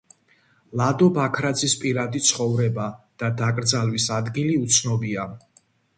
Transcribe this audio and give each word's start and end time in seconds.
ლადო 0.79 1.09
ბაქრაძის 1.17 1.75
პირადი 1.83 2.21
ცხოვრება 2.29 2.87
და 3.25 3.29
დაკრძალვის 3.43 4.11
ადგილი 4.19 4.57
უცნობია. 4.63 5.29